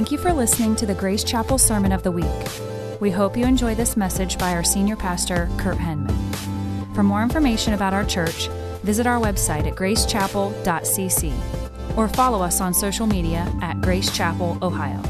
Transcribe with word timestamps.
Thank 0.00 0.12
you 0.12 0.16
for 0.16 0.32
listening 0.32 0.76
to 0.76 0.86
the 0.86 0.94
Grace 0.94 1.22
Chapel 1.22 1.58
Sermon 1.58 1.92
of 1.92 2.02
the 2.02 2.10
Week. 2.10 2.24
We 3.00 3.10
hope 3.10 3.36
you 3.36 3.44
enjoy 3.44 3.74
this 3.74 3.98
message 3.98 4.38
by 4.38 4.52
our 4.52 4.64
senior 4.64 4.96
pastor, 4.96 5.50
Kurt 5.58 5.76
Henman. 5.76 6.16
For 6.94 7.02
more 7.02 7.22
information 7.22 7.74
about 7.74 7.92
our 7.92 8.06
church, 8.06 8.48
visit 8.82 9.06
our 9.06 9.20
website 9.20 9.66
at 9.66 9.74
gracechapel.cc 9.74 11.98
or 11.98 12.08
follow 12.08 12.42
us 12.42 12.62
on 12.62 12.72
social 12.72 13.06
media 13.06 13.46
at 13.60 13.82
Grace 13.82 14.10
Chapel, 14.10 14.56
Ohio. 14.62 15.02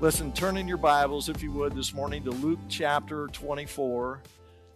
Listen, 0.00 0.32
turn 0.32 0.56
in 0.56 0.66
your 0.66 0.78
Bibles, 0.78 1.28
if 1.28 1.44
you 1.44 1.52
would, 1.52 1.76
this 1.76 1.94
morning 1.94 2.24
to 2.24 2.32
Luke 2.32 2.58
chapter 2.68 3.28
24. 3.28 4.20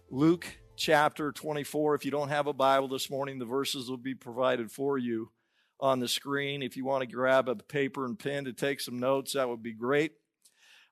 Luke 0.09 0.47
chapter 0.77 1.33
24. 1.33 1.95
If 1.95 2.05
you 2.05 2.11
don't 2.11 2.29
have 2.29 2.47
a 2.47 2.53
Bible 2.53 2.87
this 2.87 3.09
morning, 3.09 3.39
the 3.39 3.45
verses 3.45 3.89
will 3.89 3.97
be 3.97 4.15
provided 4.15 4.71
for 4.71 4.97
you 4.97 5.31
on 5.79 5.99
the 5.99 6.07
screen. 6.07 6.61
If 6.61 6.77
you 6.77 6.85
want 6.85 7.01
to 7.01 7.15
grab 7.15 7.49
a 7.49 7.55
paper 7.55 8.05
and 8.05 8.17
pen 8.17 8.45
to 8.45 8.53
take 8.53 8.79
some 8.79 8.99
notes, 8.99 9.33
that 9.33 9.49
would 9.49 9.63
be 9.63 9.73
great. 9.73 10.13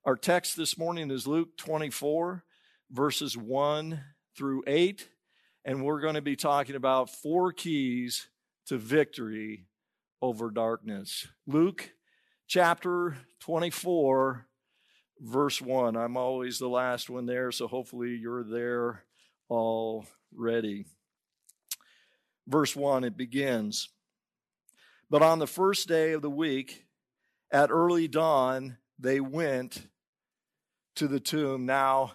Our 0.06 0.16
text 0.16 0.58
this 0.58 0.78
morning 0.78 1.12
is 1.12 1.28
Luke 1.28 1.56
24, 1.58 2.44
verses 2.92 3.38
1 3.38 4.02
through 4.36 4.64
8. 4.68 5.08
And 5.66 5.84
we're 5.84 6.02
going 6.02 6.16
to 6.16 6.22
be 6.22 6.36
talking 6.36 6.76
about 6.76 7.10
four 7.10 7.54
keys 7.54 8.28
to 8.68 8.78
victory 8.78 9.68
over 10.22 10.52
darkness. 10.52 11.28
Luke 11.48 11.92
chapter 12.48 13.18
24, 13.40 14.46
verse 15.22 15.62
1. 15.62 15.96
I'm 15.96 16.18
always 16.18 16.60
the 16.60 16.68
last 16.68 17.10
one 17.10 17.26
there, 17.26 17.52
so 17.52 17.68
hopefully 17.68 18.18
you're 18.22 18.44
there 18.44 19.04
already. 19.50 20.86
Verse 22.46 22.76
1, 22.76 23.06
it 23.06 23.16
begins 23.16 23.88
But 25.14 25.22
on 25.22 25.38
the 25.38 25.46
first 25.46 25.88
day 25.88 26.14
of 26.14 26.24
the 26.24 26.30
week, 26.32 26.88
at 27.52 27.70
early 27.70 28.08
dawn, 28.08 28.78
they 28.98 29.20
went 29.20 29.88
to 30.96 31.08
the 31.08 31.20
tomb. 31.20 31.68
Now, 31.68 32.14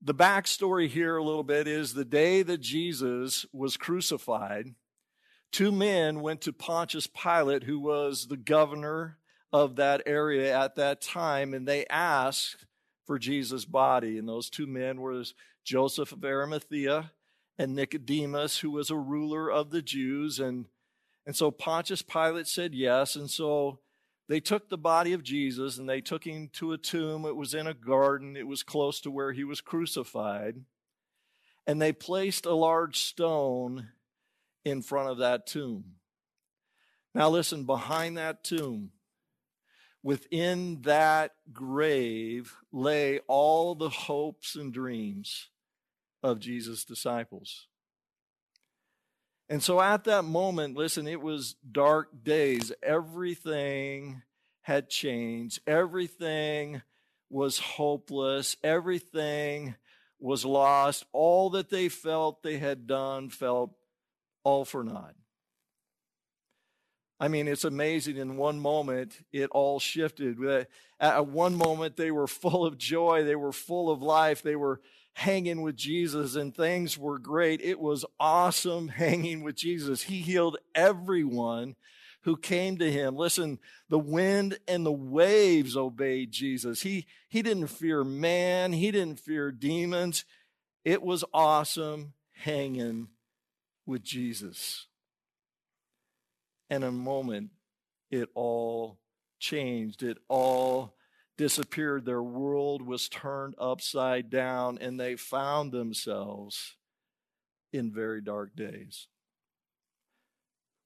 the 0.00 0.14
backstory 0.14 0.86
here 0.86 1.16
a 1.16 1.24
little 1.24 1.42
bit 1.42 1.66
is 1.66 1.92
the 1.92 2.04
day 2.04 2.44
that 2.44 2.60
Jesus 2.60 3.44
was 3.52 3.76
crucified, 3.76 4.76
two 5.50 5.72
men 5.72 6.20
went 6.20 6.42
to 6.42 6.52
Pontius 6.52 7.08
Pilate, 7.08 7.64
who 7.64 7.80
was 7.80 8.28
the 8.28 8.36
governor 8.36 9.18
of 9.52 9.74
that 9.74 10.00
area 10.06 10.56
at 10.56 10.76
that 10.76 11.00
time, 11.00 11.52
and 11.52 11.66
they 11.66 11.86
asked 11.86 12.66
for 13.04 13.18
Jesus' 13.18 13.64
body. 13.64 14.16
And 14.16 14.28
those 14.28 14.48
two 14.48 14.68
men 14.68 15.00
were 15.00 15.24
Joseph 15.64 16.12
of 16.12 16.24
Arimathea 16.24 17.10
and 17.58 17.74
Nicodemus, 17.74 18.60
who 18.60 18.70
was 18.70 18.90
a 18.90 18.96
ruler 18.96 19.50
of 19.50 19.72
the 19.72 19.82
Jews. 19.82 20.38
And, 20.38 20.66
and 21.30 21.36
so 21.36 21.52
Pontius 21.52 22.02
Pilate 22.02 22.48
said 22.48 22.74
yes. 22.74 23.14
And 23.14 23.30
so 23.30 23.78
they 24.28 24.40
took 24.40 24.68
the 24.68 24.76
body 24.76 25.12
of 25.12 25.22
Jesus 25.22 25.78
and 25.78 25.88
they 25.88 26.00
took 26.00 26.24
him 26.24 26.50
to 26.54 26.72
a 26.72 26.76
tomb. 26.76 27.24
It 27.24 27.36
was 27.36 27.54
in 27.54 27.68
a 27.68 27.72
garden, 27.72 28.36
it 28.36 28.48
was 28.48 28.64
close 28.64 29.00
to 29.02 29.12
where 29.12 29.30
he 29.30 29.44
was 29.44 29.60
crucified. 29.60 30.64
And 31.68 31.80
they 31.80 31.92
placed 31.92 32.46
a 32.46 32.52
large 32.52 32.98
stone 32.98 33.90
in 34.64 34.82
front 34.82 35.08
of 35.08 35.18
that 35.18 35.46
tomb. 35.46 35.84
Now, 37.14 37.28
listen, 37.28 37.62
behind 37.62 38.16
that 38.16 38.42
tomb, 38.42 38.90
within 40.02 40.82
that 40.82 41.36
grave 41.52 42.56
lay 42.72 43.20
all 43.28 43.76
the 43.76 43.90
hopes 43.90 44.56
and 44.56 44.74
dreams 44.74 45.48
of 46.24 46.40
Jesus' 46.40 46.84
disciples. 46.84 47.68
And 49.50 49.60
so 49.60 49.80
at 49.80 50.04
that 50.04 50.24
moment, 50.24 50.76
listen, 50.76 51.08
it 51.08 51.20
was 51.20 51.56
dark 51.72 52.22
days. 52.22 52.70
Everything 52.84 54.22
had 54.62 54.88
changed. 54.88 55.58
Everything 55.66 56.82
was 57.28 57.58
hopeless. 57.58 58.56
Everything 58.62 59.74
was 60.20 60.44
lost. 60.44 61.04
All 61.12 61.50
that 61.50 61.68
they 61.68 61.88
felt 61.88 62.44
they 62.44 62.58
had 62.58 62.86
done 62.86 63.28
felt 63.28 63.72
all 64.44 64.64
for 64.64 64.84
naught. 64.84 65.16
I 67.18 67.26
mean, 67.26 67.48
it's 67.48 67.64
amazing. 67.64 68.18
In 68.18 68.36
one 68.36 68.60
moment, 68.60 69.18
it 69.32 69.50
all 69.50 69.80
shifted. 69.80 70.38
At 71.00 71.26
one 71.26 71.56
moment, 71.56 71.96
they 71.96 72.12
were 72.12 72.28
full 72.28 72.64
of 72.64 72.78
joy, 72.78 73.24
they 73.24 73.36
were 73.36 73.52
full 73.52 73.90
of 73.90 74.00
life, 74.00 74.42
they 74.42 74.56
were 74.56 74.80
hanging 75.14 75.62
with 75.62 75.76
Jesus, 75.76 76.34
and 76.36 76.54
things 76.54 76.96
were 76.96 77.18
great. 77.18 77.60
It 77.60 77.80
was 77.80 78.04
awesome 78.18 78.88
hanging 79.02 79.42
with 79.42 79.56
Jesus. 79.56 80.02
He 80.02 80.20
healed 80.20 80.58
everyone 80.74 81.76
who 82.22 82.36
came 82.36 82.76
to 82.78 82.90
him. 82.90 83.16
Listen, 83.16 83.58
the 83.88 83.98
wind 83.98 84.58
and 84.68 84.84
the 84.84 84.92
waves 84.92 85.76
obeyed 85.76 86.30
Jesus. 86.30 86.82
He, 86.82 87.06
he 87.28 87.42
didn't 87.42 87.68
fear 87.68 88.04
man, 88.04 88.72
he 88.72 88.90
didn't 88.90 89.20
fear 89.20 89.50
demons. 89.50 90.24
It 90.84 91.02
was 91.02 91.24
awesome 91.32 92.14
hanging 92.32 93.08
with 93.86 94.02
Jesus. 94.02 94.86
And 96.70 96.84
in 96.84 96.88
a 96.88 96.92
moment, 96.92 97.50
it 98.10 98.28
all 98.34 98.98
changed. 99.38 100.02
It 100.02 100.18
all 100.28 100.94
disappeared. 101.40 102.04
Their 102.04 102.22
world 102.22 102.82
was 102.82 103.08
turned 103.08 103.54
upside 103.56 104.28
down, 104.28 104.76
and 104.78 105.00
they 105.00 105.16
found 105.16 105.72
themselves 105.72 106.76
in 107.72 107.90
very 107.90 108.20
dark 108.20 108.54
days. 108.54 109.06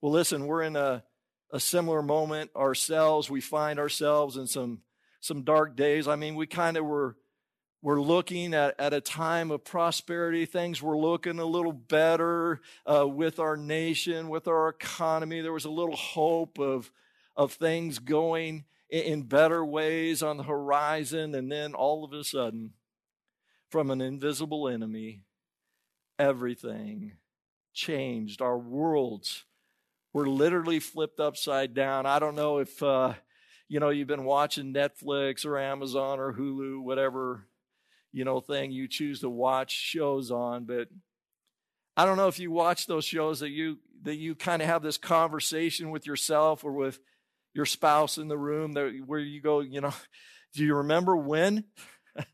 Well, 0.01 0.13
listen, 0.13 0.47
we're 0.47 0.63
in 0.63 0.77
a, 0.77 1.03
a 1.51 1.59
similar 1.59 2.03
moment 2.03 2.53
ourselves. 2.55 3.29
We 3.29 3.41
find 3.41 3.81
ourselves 3.81 4.37
in 4.37 4.47
some, 4.47 4.83
some 5.19 5.43
dark 5.43 5.75
days. 5.75 6.07
I 6.07 6.15
mean, 6.15 6.37
we 6.37 6.47
kind 6.47 6.77
of 6.77 6.85
were 6.85 7.17
we're 7.83 8.01
looking 8.01 8.55
at, 8.55 8.79
at 8.79 8.95
a 8.95 9.01
time 9.01 9.51
of 9.51 9.65
prosperity. 9.65 10.47
Things 10.47 10.81
were 10.81 10.97
looking 10.97 11.41
a 11.41 11.45
little 11.45 11.73
better 11.73 12.61
uh, 12.87 13.09
with 13.09 13.41
our 13.41 13.57
nation, 13.57 14.29
with 14.29 14.47
our 14.47 14.69
economy. 14.69 15.41
There 15.41 15.53
was 15.53 15.65
a 15.65 15.71
little 15.71 15.97
hope 15.97 16.61
of, 16.61 16.93
of 17.37 17.53
things 17.53 17.99
going 17.99 18.65
in, 18.91 19.23
better 19.23 19.65
ways 19.65 20.23
on 20.23 20.37
the 20.37 20.43
horizon. 20.43 21.35
And 21.35 21.51
then 21.51 21.75
all 21.75 22.05
of 22.05 22.13
a 22.13 22.25
sudden, 22.25 22.73
from 23.71 23.91
an 23.91 24.01
invisible 24.01 24.69
enemy, 24.69 25.23
everything 26.19 27.13
changed. 27.73 28.41
Our 28.41 28.59
worlds 28.59 29.45
were 30.13 30.29
literally 30.29 30.81
flipped 30.81 31.19
upside 31.21 31.75
down. 31.75 32.07
I 32.07 32.19
don't 32.19 32.37
know 32.37 32.59
if, 32.59 32.83
uh, 32.83 33.15
you 33.69 33.81
know, 33.81 33.91
you've 33.91 34.07
been 34.07 34.25
watching 34.25 34.73
Netflix 34.73 35.45
or 35.45 35.59
Amazon 35.59 36.21
or 36.21 36.33
Hulu, 36.33 36.83
whatever 36.83 37.47
you 38.15 38.25
know, 38.25 38.41
thing 38.41 38.71
you 38.71 38.87
choose 38.87 39.21
to 39.21 39.29
watch 39.29 39.73
shows 39.73 40.31
on. 40.31 40.65
But 40.65 40.89
I 41.97 42.07
don't 42.07 42.17
know 42.17 42.29
if 42.29 42.39
you 42.39 42.53
watch 42.53 42.87
those 42.87 43.05
shows 43.05 43.41
that 43.41 43.51
you 43.51 43.79
that 44.05 44.15
you 44.15 44.37
kind 44.37 44.63
of 44.63 44.69
have 44.69 44.83
this 44.83 44.99
conversation 44.99 45.91
with 45.91 46.07
yourself 46.07 46.65
or 46.65 46.73
with 46.73 47.01
your 47.55 47.67
spouse 47.67 48.19
in 48.19 48.29
the 48.29 48.39
room 48.39 48.73
that, 48.73 49.01
where 49.07 49.21
you 49.21 49.41
go, 49.41 49.61
you 49.61 49.81
know, 49.81 49.95
do 50.55 50.65
you 50.65 50.75
remember 50.77 51.17
when? 51.17 51.65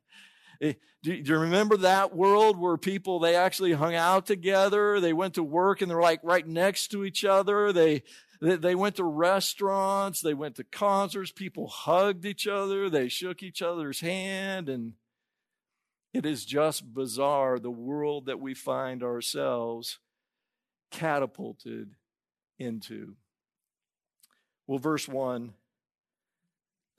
Eh, 0.62 0.74
do 1.02 1.14
you 1.14 1.38
remember 1.38 1.78
that 1.78 2.14
world 2.14 2.58
where 2.58 2.76
people 2.76 3.18
they 3.18 3.34
actually 3.34 3.72
hung 3.72 3.94
out 3.94 4.26
together? 4.26 5.00
They 5.00 5.14
went 5.14 5.32
to 5.34 5.42
work 5.42 5.80
and 5.80 5.90
they're 5.90 6.02
like 6.02 6.20
right 6.22 6.46
next 6.46 6.88
to 6.88 7.02
each 7.02 7.24
other. 7.24 7.72
They 7.72 8.02
they 8.42 8.74
went 8.74 8.96
to 8.96 9.04
restaurants, 9.04 10.20
they 10.20 10.34
went 10.34 10.56
to 10.56 10.64
concerts, 10.64 11.32
people 11.32 11.68
hugged 11.68 12.26
each 12.26 12.46
other, 12.46 12.90
they 12.90 13.08
shook 13.08 13.42
each 13.42 13.62
other's 13.62 14.00
hand 14.00 14.68
and 14.68 14.92
it 16.12 16.26
is 16.26 16.44
just 16.44 16.92
bizarre 16.92 17.58
the 17.58 17.70
world 17.70 18.26
that 18.26 18.40
we 18.40 18.54
find 18.54 19.02
ourselves 19.02 19.98
catapulted 20.90 21.94
into. 22.58 23.14
Well, 24.70 24.78
verse 24.78 25.08
1 25.08 25.52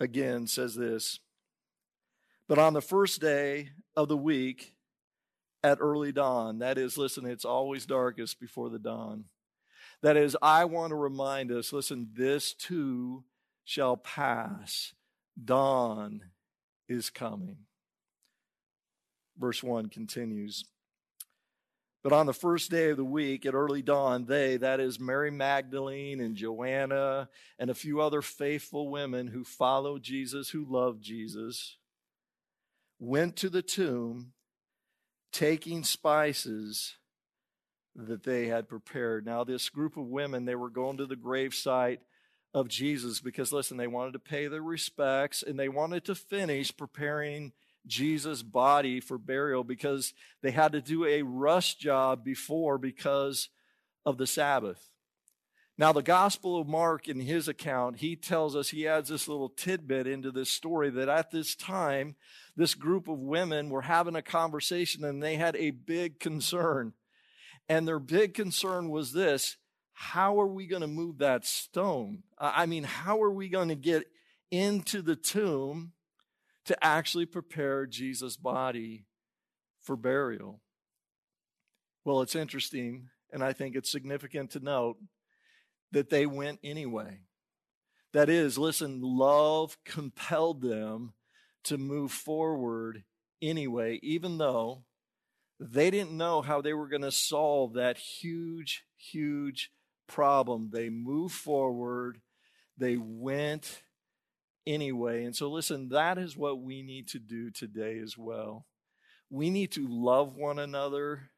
again 0.02 0.46
says 0.46 0.76
this 0.76 1.22
But 2.50 2.60
on 2.60 2.74
the 2.74 2.82
first 2.82 3.22
day 3.22 3.70
of 3.96 4.10
the 4.10 4.18
week, 4.18 4.76
at 5.64 5.78
early 5.80 6.12
dawn, 6.12 6.60
that 6.60 6.78
is, 6.78 6.98
listen, 6.98 7.26
it's 7.26 7.46
always 7.46 7.86
darkest 7.86 8.42
before 8.42 8.70
the 8.70 8.78
dawn. 8.78 9.24
That 10.02 10.18
is, 10.18 10.36
I 10.42 10.66
want 10.66 10.90
to 10.90 10.98
remind 10.98 11.50
us 11.50 11.72
listen, 11.72 12.10
this 12.14 12.54
too 12.54 13.24
shall 13.64 13.96
pass. 13.96 14.94
Dawn 15.42 16.26
is 16.90 17.10
coming. 17.10 17.56
Verse 19.40 19.64
1 19.64 19.88
continues. 19.88 20.66
But 22.04 22.14
on 22.14 22.26
the 22.26 22.34
first 22.34 22.72
day 22.72 22.90
of 22.90 22.98
the 22.98 23.06
week 23.06 23.46
at 23.46 23.54
early 23.54 23.84
dawn, 23.84 24.26
they, 24.26 24.58
that 24.58 24.80
is 24.80 25.00
Mary 25.00 25.30
Magdalene 25.30 26.20
and 26.20 26.36
Joanna 26.36 27.30
and 27.60 27.70
a 27.70 27.76
few 27.76 28.02
other 28.02 28.24
faithful 28.24 28.90
women 28.90 29.28
who 29.28 29.44
followed 29.44 30.02
Jesus, 30.02 30.50
who 30.50 30.66
loved 30.68 31.04
Jesus, 31.04 31.78
went 33.00 33.36
to 33.38 33.50
the 33.50 33.62
tomb 33.62 34.34
taking 35.32 35.84
spices 35.84 36.96
that 37.96 38.24
they 38.24 38.48
had 38.48 38.68
prepared. 38.68 39.26
Now, 39.26 39.44
this 39.44 39.70
group 39.70 39.96
of 39.96 40.08
women, 40.08 40.46
they 40.46 40.56
were 40.56 40.70
going 40.70 40.98
to 40.98 41.06
the 41.06 41.16
gravesite 41.16 42.00
of 42.54 42.68
Jesus 42.68 43.20
because, 43.22 43.54
listen, 43.54 43.78
they 43.78 43.88
wanted 43.88 44.14
to 44.14 44.20
pay 44.20 44.48
their 44.48 44.62
respects 44.62 45.44
and 45.44 45.60
they 45.60 45.70
wanted 45.70 46.06
to 46.06 46.16
finish 46.16 46.76
preparing 46.76 47.54
Jesus' 47.86 48.44
body 48.44 49.00
for 49.00 49.18
burial 49.18 49.64
because 49.64 50.14
they 50.42 50.52
had 50.52 50.72
to 50.74 50.82
do 50.82 51.06
a 51.06 51.22
rush 51.24 51.76
job 51.76 52.24
before 52.24 52.78
because 52.78 53.50
of 54.06 54.18
the 54.18 54.28
Sabbath. 54.28 54.90
Now, 55.78 55.92
the 55.92 56.04
Gospel 56.04 56.60
of 56.60 56.68
Mark, 56.68 57.08
in 57.08 57.20
his 57.20 57.48
account, 57.48 57.98
he 57.98 58.16
tells 58.16 58.56
us, 58.56 58.70
he 58.70 58.88
adds 58.88 59.10
this 59.10 59.28
little 59.28 59.50
tidbit 59.50 60.06
into 60.06 60.30
this 60.30 60.52
story 60.52 60.92
that 60.92 61.10
at 61.10 61.32
this 61.32 61.56
time, 61.56 62.16
this 62.56 62.76
group 62.76 63.08
of 63.08 63.18
women 63.18 63.70
were 63.70 63.82
having 63.82 64.16
a 64.16 64.22
conversation 64.22 65.04
and 65.04 65.24
they 65.24 65.38
had 65.38 65.56
a 65.56 65.72
big 65.72 66.20
concern. 66.20 66.94
And 67.68 67.88
their 67.88 68.00
big 68.00 68.34
concern 68.34 68.90
was 68.90 69.14
this 69.14 69.58
how 69.94 70.40
are 70.40 70.48
we 70.48 70.68
going 70.68 70.82
to 70.82 70.88
move 70.88 71.20
that 71.20 71.46
stone? 71.46 72.24
I 72.38 72.66
mean, 72.66 72.84
how 72.84 73.22
are 73.22 73.32
we 73.32 73.50
going 73.50 73.70
to 73.70 73.76
get 73.76 74.04
into 74.50 75.02
the 75.02 75.16
tomb 75.16 75.94
to 76.66 76.84
actually 76.84 77.26
prepare 77.26 77.86
Jesus' 77.86 78.38
body 78.38 79.06
for 79.82 79.96
burial? 79.96 80.62
Well, 82.04 82.22
it's 82.22 82.36
interesting, 82.36 83.10
and 83.32 83.44
I 83.44 83.54
think 83.54 83.76
it's 83.76 83.92
significant 83.92 84.52
to 84.52 84.60
note 84.60 84.98
that 85.92 86.10
they 86.10 86.26
went 86.26 86.60
anyway. 86.64 87.20
That 88.14 88.30
is, 88.30 88.58
listen, 88.58 89.00
love 89.02 89.78
compelled 89.86 90.62
them 90.62 91.14
to 91.66 91.78
move 91.78 92.12
forward 92.12 93.04
anyway, 93.42 94.00
even 94.02 94.38
though 94.38 94.84
they 95.60 95.92
didn't 95.92 96.18
know 96.18 96.42
how 96.42 96.62
they 96.62 96.74
were 96.74 96.88
going 96.88 97.04
to 97.04 97.12
solve 97.12 97.74
that 97.74 97.98
huge, 97.98 98.84
huge 98.98 99.72
problem. 100.08 100.72
They 100.74 100.90
moved 100.90 101.36
forward, 101.36 102.20
they 102.78 102.98
went 102.98 103.84
anyway. 104.66 105.24
And 105.26 105.36
so, 105.36 105.50
listen, 105.50 105.90
that 105.90 106.18
is 106.18 106.38
what 106.38 106.62
we 106.62 106.82
need 106.82 107.08
to 107.10 107.20
do 107.20 107.50
today 107.52 108.00
as 108.00 108.18
well. 108.18 108.66
We 109.30 109.50
need 109.50 109.72
to 109.74 109.88
love 109.88 110.36
one 110.36 110.60
another 110.60 111.32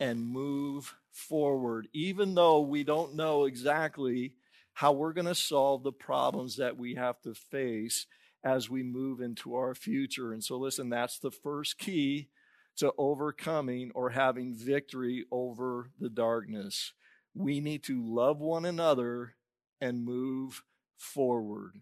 and 0.00 0.26
move 0.26 0.94
forward, 1.12 1.88
even 1.92 2.34
though 2.34 2.60
we 2.60 2.84
don't 2.84 3.14
know 3.14 3.44
exactly 3.44 4.34
how 4.74 4.92
we're 4.92 5.12
going 5.12 5.26
to 5.26 5.34
solve 5.34 5.82
the 5.82 5.92
problems 5.92 6.56
that 6.56 6.76
we 6.76 6.94
have 6.94 7.20
to 7.22 7.34
face 7.34 8.06
as 8.44 8.68
we 8.68 8.82
move 8.82 9.20
into 9.20 9.54
our 9.54 9.74
future. 9.74 10.32
And 10.32 10.42
so, 10.44 10.56
listen, 10.56 10.90
that's 10.90 11.18
the 11.18 11.30
first 11.30 11.78
key 11.78 12.28
to 12.76 12.92
overcoming 12.98 13.92
or 13.94 14.10
having 14.10 14.54
victory 14.54 15.24
over 15.30 15.90
the 15.98 16.10
darkness. 16.10 16.92
We 17.34 17.60
need 17.60 17.84
to 17.84 18.02
love 18.04 18.40
one 18.40 18.64
another 18.64 19.34
and 19.80 20.04
move 20.04 20.62
forward. 20.96 21.80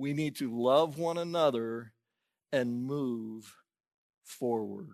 We 0.00 0.14
need 0.14 0.36
to 0.36 0.50
love 0.50 0.96
one 0.96 1.18
another 1.18 1.92
and 2.50 2.86
move 2.86 3.54
forward. 4.24 4.88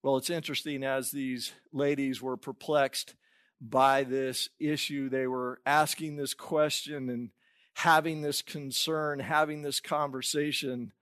Well, 0.00 0.16
it's 0.16 0.30
interesting 0.30 0.84
as 0.84 1.10
these 1.10 1.52
ladies 1.72 2.22
were 2.22 2.36
perplexed 2.36 3.16
by 3.60 4.04
this 4.04 4.48
issue, 4.60 5.08
they 5.08 5.26
were 5.26 5.60
asking 5.66 6.16
this 6.16 6.34
question 6.34 7.08
and 7.08 7.30
having 7.74 8.22
this 8.22 8.42
concern, 8.42 9.18
having 9.18 9.62
this 9.62 9.80
conversation. 9.80 10.92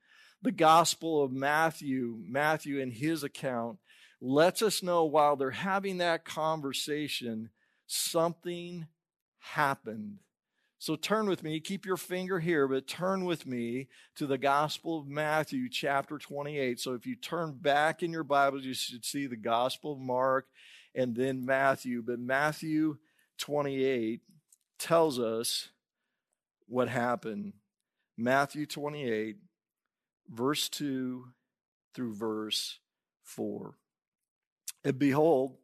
The 0.40 0.50
Gospel 0.50 1.22
of 1.22 1.32
Matthew, 1.32 2.22
Matthew 2.26 2.78
in 2.78 2.90
his 2.90 3.22
account, 3.22 3.80
lets 4.18 4.62
us 4.62 4.82
know 4.82 5.04
while 5.04 5.36
they're 5.36 5.50
having 5.50 5.98
that 5.98 6.24
conversation, 6.24 7.50
something 7.86 8.86
happened. 9.40 10.20
So 10.80 10.96
turn 10.96 11.28
with 11.28 11.42
me, 11.42 11.60
keep 11.60 11.84
your 11.84 11.98
finger 11.98 12.40
here, 12.40 12.66
but 12.66 12.86
turn 12.86 13.26
with 13.26 13.46
me 13.46 13.88
to 14.16 14.26
the 14.26 14.38
Gospel 14.38 14.98
of 14.98 15.06
Matthew, 15.06 15.68
chapter 15.68 16.16
28. 16.16 16.80
So 16.80 16.94
if 16.94 17.06
you 17.06 17.16
turn 17.16 17.52
back 17.52 18.02
in 18.02 18.10
your 18.10 18.24
Bibles, 18.24 18.64
you 18.64 18.72
should 18.72 19.04
see 19.04 19.26
the 19.26 19.36
Gospel 19.36 19.92
of 19.92 19.98
Mark 19.98 20.46
and 20.94 21.14
then 21.14 21.44
Matthew. 21.44 22.00
But 22.00 22.18
Matthew 22.18 22.96
28 23.36 24.22
tells 24.78 25.18
us 25.20 25.68
what 26.66 26.88
happened. 26.88 27.52
Matthew 28.16 28.64
28, 28.64 29.36
verse 30.30 30.70
2 30.70 31.26
through 31.94 32.14
verse 32.14 32.78
4. 33.24 33.74
And 34.82 34.98
behold, 34.98 35.58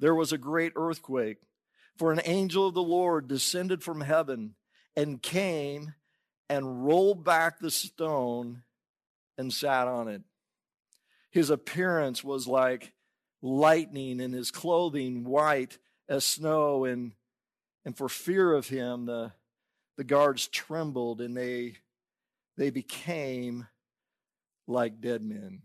there 0.00 0.16
was 0.16 0.32
a 0.32 0.38
great 0.38 0.72
earthquake, 0.74 1.36
for 1.98 2.12
an 2.12 2.20
angel 2.24 2.68
of 2.68 2.74
the 2.74 2.82
Lord 2.82 3.28
descended 3.28 3.82
from 3.82 4.00
heaven 4.00 4.54
and 4.96 5.20
came 5.20 5.94
and 6.48 6.86
rolled 6.86 7.24
back 7.24 7.58
the 7.58 7.70
stone 7.70 8.62
and 9.36 9.52
sat 9.52 9.88
on 9.88 10.08
it. 10.08 10.22
His 11.30 11.50
appearance 11.50 12.24
was 12.24 12.46
like 12.46 12.92
lightning, 13.42 14.20
and 14.20 14.34
his 14.34 14.50
clothing 14.50 15.24
white 15.24 15.78
as 16.08 16.24
snow. 16.24 16.84
And, 16.84 17.12
and 17.84 17.96
for 17.96 18.08
fear 18.08 18.52
of 18.52 18.68
him, 18.68 19.06
the, 19.06 19.32
the 19.96 20.04
guards 20.04 20.48
trembled 20.48 21.20
and 21.20 21.36
they, 21.36 21.76
they 22.56 22.70
became 22.70 23.66
like 24.66 25.00
dead 25.00 25.22
men. 25.22 25.62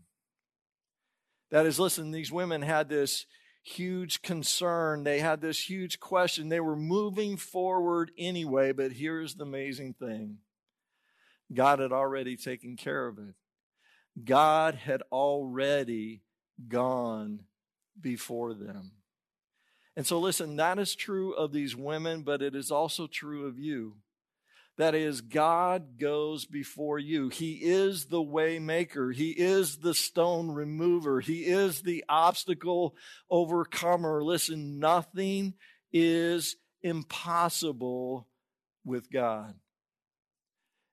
That 1.51 1.65
is, 1.65 1.79
listen, 1.79 2.11
these 2.11 2.31
women 2.31 2.61
had 2.61 2.89
this 2.89 3.25
huge 3.63 4.21
concern. 4.21 5.03
They 5.03 5.19
had 5.19 5.41
this 5.41 5.69
huge 5.69 5.99
question. 5.99 6.49
They 6.49 6.59
were 6.59 6.75
moving 6.75 7.37
forward 7.37 8.11
anyway, 8.17 8.73
but 8.73 8.91
here's 8.91 9.35
the 9.35 9.43
amazing 9.43 9.93
thing 9.93 10.39
God 11.51 11.79
had 11.79 11.91
already 11.91 12.35
taken 12.35 12.75
care 12.75 13.07
of 13.07 13.17
it. 13.17 13.35
God 14.23 14.75
had 14.75 15.01
already 15.11 16.21
gone 16.67 17.45
before 17.99 18.53
them. 18.53 18.91
And 19.95 20.05
so, 20.05 20.19
listen, 20.19 20.55
that 20.57 20.79
is 20.79 20.95
true 20.95 21.33
of 21.33 21.51
these 21.51 21.75
women, 21.75 22.23
but 22.23 22.41
it 22.41 22.55
is 22.55 22.71
also 22.71 23.07
true 23.07 23.47
of 23.47 23.59
you. 23.59 23.97
That 24.77 24.95
is, 24.95 25.21
God 25.21 25.99
goes 25.99 26.45
before 26.45 26.97
you. 26.97 27.29
He 27.29 27.59
is 27.61 28.05
the 28.05 28.21
way 28.21 28.57
maker. 28.57 29.11
He 29.11 29.29
is 29.29 29.77
the 29.77 29.93
stone 29.93 30.49
remover. 30.49 31.19
He 31.19 31.43
is 31.43 31.83
the 31.83 32.03
obstacle 32.09 32.95
overcomer. 33.29 34.23
Listen, 34.23 34.79
nothing 34.79 35.53
is 35.91 36.55
impossible 36.81 38.27
with 38.83 39.11
God. 39.11 39.53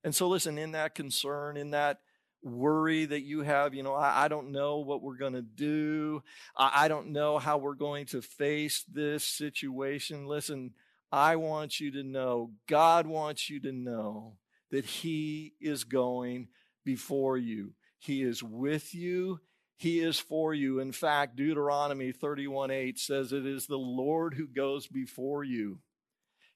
And 0.05 0.15
so, 0.15 0.29
listen, 0.29 0.59
in 0.59 0.73
that 0.73 0.95
concern, 0.95 1.57
in 1.57 1.71
that 1.71 2.01
worry 2.43 3.05
that 3.05 3.23
you 3.23 3.43
have, 3.43 3.75
you 3.75 3.83
know, 3.83 3.95
I, 3.95 4.25
I 4.25 4.29
don't 4.29 4.53
know 4.53 4.79
what 4.79 5.03
we're 5.03 5.17
going 5.17 5.35
to 5.35 5.43
do. 5.43 6.23
I, 6.57 6.85
I 6.85 6.89
don't 6.89 7.13
know 7.13 7.39
how 7.39 7.59
we're 7.59 7.75
going 7.75 8.07
to 8.07 8.23
face 8.23 8.85
this 8.93 9.25
situation. 9.25 10.27
Listen, 10.27 10.73
I 11.13 11.37
want 11.37 11.81
you 11.81 11.91
to 11.93 12.03
know, 12.03 12.53
God 12.69 13.07
wants 13.07 13.51
you 13.51 13.61
to 13.61 13.73
know 13.73 14.37
that 14.71 14.85
He 14.85 15.55
is 15.61 15.85
going 15.85 16.49
before 16.85 17.37
you. 17.37 17.75
He 17.99 18.23
is 18.23 18.43
with 18.43 18.95
you. 18.95 19.41
He 19.77 20.01
is 20.01 20.19
for 20.19 20.53
you. 20.55 20.79
In 20.79 20.93
fact, 20.93 21.37
Deuteronomy 21.37 22.13
31 22.13 22.71
8 22.71 22.99
says, 22.99 23.33
It 23.33 23.47
is 23.47 23.67
the 23.67 23.79
Lord 23.79 24.35
who 24.35 24.47
goes 24.47 24.87
before 24.87 25.43
you. 25.43 25.81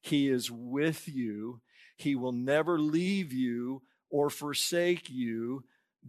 He 0.00 0.28
is 0.28 0.50
with 0.50 1.08
you. 1.08 1.61
He 1.96 2.14
will 2.14 2.32
never 2.32 2.78
leave 2.78 3.32
you 3.32 3.82
or 4.11 4.28
forsake 4.30 5.08
you. 5.08 5.64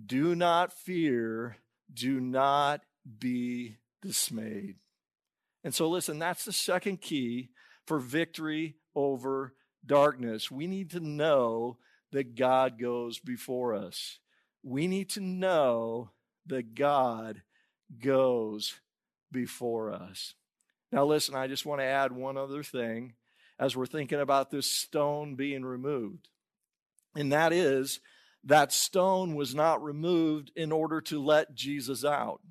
Do 0.06 0.36
not 0.36 0.74
fear. 0.74 1.58
Do 1.94 2.20
not 2.20 2.82
be 3.20 3.78
dismayed. 4.02 4.76
And 5.64 5.74
so, 5.74 5.90
listen, 5.90 6.20
that's 6.20 6.46
the 6.46 6.52
second 6.52 7.02
key 7.02 7.50
for 7.86 8.00
victory 8.00 8.76
over 8.96 9.54
darkness. 9.86 10.50
We 10.50 10.68
need 10.68 10.92
to 10.92 11.00
know 11.00 11.78
that 12.12 12.36
God 12.36 12.80
goes 12.80 13.20
before 13.20 13.74
us. 13.74 14.20
We 14.64 14.88
need 14.88 15.10
to 15.12 15.20
know 15.20 16.12
that 16.48 16.76
God 16.76 17.42
goes 18.00 18.76
before 19.32 19.92
us. 19.92 20.34
Now, 20.92 21.06
listen, 21.06 21.36
I 21.36 21.48
just 21.48 21.66
want 21.66 21.82
to 21.82 21.86
add 21.86 22.12
one 22.12 22.38
other 22.38 22.64
thing 22.64 23.14
as 23.60 23.76
we're 23.76 23.86
thinking 23.86 24.20
about 24.20 24.50
this 24.50 24.70
stone 24.70 25.36
being 25.36 25.64
removed. 25.64 26.30
And 27.16 27.32
that 27.32 27.54
is, 27.54 28.00
that 28.44 28.72
stone 28.72 29.36
was 29.36 29.56
not 29.56 29.84
removed 29.84 30.52
in 30.56 30.72
order 30.72 31.02
to 31.02 31.24
let 31.24 31.56
Jesus 31.56 32.06
out. 32.06 32.42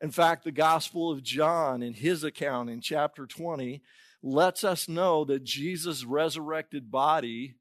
In 0.00 0.10
fact, 0.10 0.44
the 0.44 0.52
Gospel 0.52 1.10
of 1.10 1.22
John, 1.22 1.82
in 1.82 1.92
his 1.92 2.24
account 2.24 2.70
in 2.70 2.80
chapter 2.80 3.26
20, 3.26 3.82
lets 4.22 4.64
us 4.64 4.88
know 4.88 5.24
that 5.24 5.44
Jesus' 5.44 6.04
resurrected 6.04 6.90
body 6.90 7.56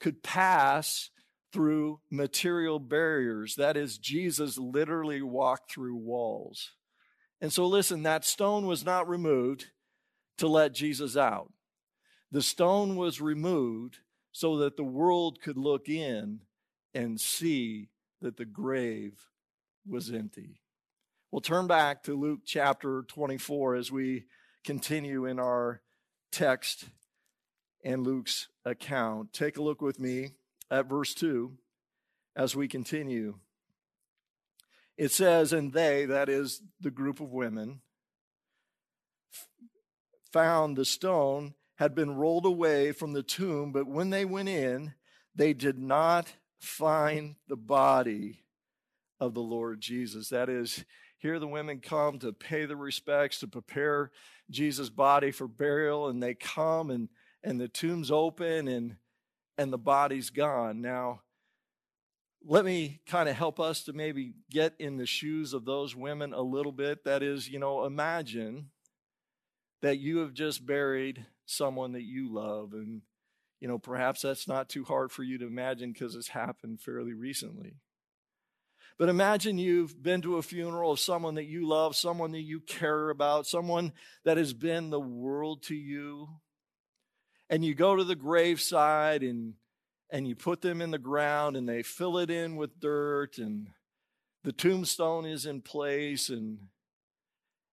could 0.00 0.22
pass 0.22 1.10
through 1.52 2.00
material 2.10 2.78
barriers. 2.78 3.54
That 3.56 3.76
is, 3.76 3.98
Jesus 3.98 4.56
literally 4.56 5.20
walked 5.20 5.72
through 5.72 5.96
walls. 5.96 6.72
And 7.40 7.52
so, 7.52 7.66
listen, 7.66 8.02
that 8.02 8.24
stone 8.24 8.66
was 8.66 8.84
not 8.84 9.08
removed 9.08 9.66
to 10.38 10.46
let 10.46 10.74
Jesus 10.74 11.16
out. 11.16 11.52
The 12.30 12.42
stone 12.42 12.96
was 12.96 13.20
removed 13.20 13.98
so 14.32 14.58
that 14.58 14.76
the 14.76 14.84
world 14.84 15.40
could 15.42 15.56
look 15.56 15.88
in 15.88 16.40
and 16.94 17.20
see 17.20 17.88
that 18.20 18.36
the 18.36 18.44
grave 18.44 19.26
was 19.86 20.10
empty. 20.10 20.60
We'll 21.30 21.40
turn 21.40 21.66
back 21.66 22.02
to 22.04 22.18
Luke 22.18 22.40
chapter 22.44 23.04
24 23.08 23.76
as 23.76 23.90
we 23.90 24.24
continue 24.64 25.26
in 25.26 25.38
our 25.38 25.80
text 26.30 26.86
and 27.84 28.04
Luke's 28.04 28.48
account. 28.64 29.32
Take 29.32 29.56
a 29.56 29.62
look 29.62 29.80
with 29.82 29.98
me 29.98 30.32
at 30.70 30.88
verse 30.88 31.14
2 31.14 31.52
as 32.36 32.54
we 32.54 32.68
continue. 32.68 33.38
It 34.96 35.10
says, 35.10 35.52
And 35.52 35.72
they, 35.72 36.04
that 36.06 36.28
is 36.28 36.62
the 36.80 36.90
group 36.90 37.20
of 37.20 37.32
women, 37.32 37.80
found 40.32 40.76
the 40.76 40.84
stone 40.84 41.54
had 41.76 41.94
been 41.94 42.14
rolled 42.14 42.44
away 42.44 42.92
from 42.92 43.14
the 43.14 43.22
tomb, 43.22 43.72
but 43.72 43.86
when 43.86 44.10
they 44.10 44.24
went 44.24 44.50
in, 44.50 44.92
they 45.34 45.54
did 45.54 45.78
not 45.78 46.34
find 46.58 47.36
the 47.48 47.56
body 47.56 48.44
of 49.18 49.32
the 49.32 49.40
Lord 49.40 49.80
Jesus. 49.80 50.28
That 50.28 50.50
is, 50.50 50.84
here 51.18 51.38
the 51.38 51.46
women 51.46 51.80
come 51.80 52.18
to 52.18 52.32
pay 52.32 52.66
the 52.66 52.76
respects, 52.76 53.40
to 53.40 53.48
prepare 53.48 54.10
Jesus' 54.50 54.90
body 54.90 55.30
for 55.30 55.48
burial, 55.48 56.08
and 56.08 56.22
they 56.22 56.34
come 56.34 56.90
and 56.90 57.08
and 57.42 57.60
the 57.60 57.68
tomb's 57.68 58.10
open 58.10 58.68
and 58.68 58.96
and 59.56 59.72
the 59.72 59.78
body's 59.78 60.30
gone. 60.30 60.80
Now, 60.80 61.20
let 62.44 62.64
me 62.64 63.00
kind 63.06 63.28
of 63.28 63.36
help 63.36 63.60
us 63.60 63.84
to 63.84 63.92
maybe 63.92 64.32
get 64.50 64.74
in 64.78 64.96
the 64.96 65.06
shoes 65.06 65.52
of 65.52 65.64
those 65.64 65.94
women 65.94 66.32
a 66.32 66.40
little 66.40 66.72
bit. 66.72 67.04
That 67.04 67.22
is, 67.22 67.48
you 67.48 67.58
know, 67.58 67.84
imagine 67.84 68.70
that 69.82 69.98
you 69.98 70.18
have 70.18 70.32
just 70.32 70.64
buried 70.64 71.26
someone 71.44 71.92
that 71.92 72.04
you 72.04 72.32
love. 72.32 72.72
And, 72.72 73.02
you 73.60 73.68
know, 73.68 73.78
perhaps 73.78 74.22
that's 74.22 74.48
not 74.48 74.68
too 74.68 74.84
hard 74.84 75.12
for 75.12 75.22
you 75.22 75.38
to 75.38 75.46
imagine 75.46 75.92
because 75.92 76.14
it's 76.14 76.28
happened 76.28 76.80
fairly 76.80 77.12
recently. 77.12 77.76
But 79.00 79.08
imagine 79.08 79.56
you've 79.56 80.02
been 80.02 80.20
to 80.20 80.36
a 80.36 80.42
funeral 80.42 80.92
of 80.92 81.00
someone 81.00 81.36
that 81.36 81.46
you 81.46 81.66
love, 81.66 81.96
someone 81.96 82.32
that 82.32 82.42
you 82.42 82.60
care 82.60 83.08
about, 83.08 83.46
someone 83.46 83.94
that 84.26 84.36
has 84.36 84.52
been 84.52 84.90
the 84.90 85.00
world 85.00 85.62
to 85.64 85.74
you. 85.74 86.28
And 87.48 87.64
you 87.64 87.74
go 87.74 87.96
to 87.96 88.04
the 88.04 88.14
graveside 88.14 89.22
and 89.22 89.54
and 90.10 90.28
you 90.28 90.36
put 90.36 90.60
them 90.60 90.82
in 90.82 90.90
the 90.90 90.98
ground 90.98 91.56
and 91.56 91.66
they 91.66 91.82
fill 91.82 92.18
it 92.18 92.28
in 92.28 92.56
with 92.56 92.78
dirt 92.78 93.38
and 93.38 93.68
the 94.44 94.52
tombstone 94.52 95.24
is 95.24 95.46
in 95.46 95.62
place 95.62 96.28
and 96.28 96.58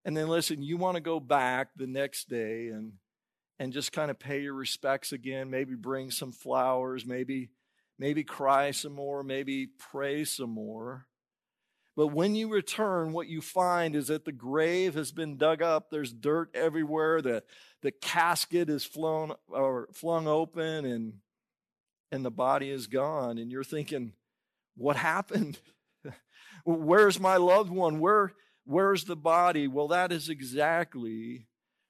and 0.05 0.15
then 0.15 0.29
listen, 0.29 0.63
you 0.63 0.77
want 0.77 0.95
to 0.95 1.01
go 1.01 1.19
back 1.19 1.71
the 1.75 1.87
next 1.87 2.29
day 2.29 2.69
and 2.69 2.93
and 3.59 3.73
just 3.73 3.91
kind 3.91 4.09
of 4.09 4.17
pay 4.17 4.43
your 4.43 4.53
respects 4.53 5.11
again, 5.11 5.49
maybe 5.49 5.75
bring 5.75 6.09
some 6.09 6.31
flowers, 6.31 7.05
maybe 7.05 7.49
maybe 7.99 8.23
cry 8.23 8.71
some 8.71 8.93
more, 8.93 9.23
maybe 9.23 9.67
pray 9.91 10.23
some 10.23 10.51
more. 10.51 11.05
But 11.97 12.07
when 12.13 12.35
you 12.35 12.47
return, 12.47 13.11
what 13.11 13.27
you 13.27 13.41
find 13.41 13.95
is 13.95 14.07
that 14.07 14.23
the 14.23 14.31
grave 14.31 14.93
has 14.93 15.11
been 15.11 15.35
dug 15.35 15.63
up. 15.63 15.89
There's 15.89 16.13
dirt 16.13 16.51
everywhere. 16.53 17.23
The, 17.23 17.43
the 17.81 17.89
casket 17.91 18.69
is 18.69 18.85
flown 18.85 19.33
or 19.47 19.89
flung 19.93 20.27
open 20.27 20.85
and, 20.85 21.13
and 22.11 22.23
the 22.23 22.29
body 22.29 22.69
is 22.69 22.85
gone. 22.85 23.39
And 23.39 23.51
you're 23.51 23.63
thinking, 23.63 24.13
what 24.75 24.95
happened? 24.95 25.59
Where's 26.65 27.19
my 27.19 27.37
loved 27.37 27.71
one? 27.71 27.99
Where, 27.99 28.33
where's 28.63 29.05
the 29.05 29.15
body? 29.15 29.67
Well, 29.67 29.87
that 29.87 30.11
is 30.11 30.29
exactly 30.29 31.47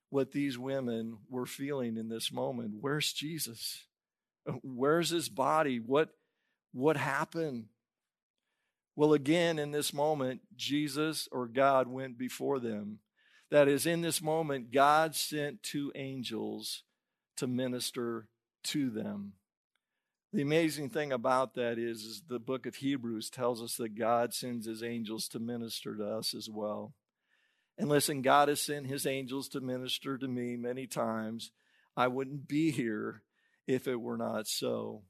what 0.09 0.31
these 0.31 0.57
women 0.57 1.17
were 1.29 1.45
feeling 1.45 1.97
in 1.97 2.07
this 2.07 2.31
moment. 2.31 2.75
Where's 2.79 3.11
Jesus? 3.11 3.83
Uh, 4.47 4.53
where's 4.63 5.09
his 5.09 5.27
body? 5.27 5.81
What, 5.81 6.11
what 6.71 6.95
happened? 6.95 7.65
Well, 8.97 9.13
again, 9.13 9.59
in 9.59 9.69
this 9.69 9.93
moment, 9.93 10.41
Jesus 10.55 11.29
or 11.31 11.47
God 11.47 11.87
went 11.87 12.17
before 12.17 12.59
them. 12.59 12.97
That 13.51 13.67
is, 13.67 13.85
in 13.85 14.01
this 14.01 14.23
moment, 14.23 14.73
God 14.73 15.13
sent 15.13 15.61
two 15.61 15.91
angels 15.93 16.81
to 17.35 17.45
minister 17.45 18.27
to 18.63 18.89
them. 18.89 19.33
The 20.33 20.41
amazing 20.41 20.89
thing 20.89 21.13
about 21.13 21.53
that 21.53 21.77
is, 21.77 22.01
is 22.01 22.23
the 22.27 22.39
book 22.39 22.65
of 22.65 22.77
Hebrews 22.77 23.29
tells 23.29 23.61
us 23.61 23.75
that 23.75 23.95
God 23.95 24.33
sends 24.33 24.65
his 24.65 24.81
angels 24.81 25.27
to 25.27 25.39
minister 25.39 25.95
to 25.95 26.03
us 26.03 26.33
as 26.33 26.49
well. 26.49 26.95
And 27.77 27.89
listen, 27.89 28.23
God 28.23 28.49
has 28.49 28.63
sent 28.63 28.87
his 28.87 29.05
angels 29.05 29.47
to 29.49 29.61
minister 29.61 30.17
to 30.17 30.27
me 30.27 30.55
many 30.55 30.87
times. 30.87 31.51
I 31.95 32.07
wouldn't 32.07 32.47
be 32.47 32.71
here 32.71 33.21
if 33.67 33.87
it 33.87 34.01
were 34.01 34.17
not 34.17 34.47
so. 34.47 35.03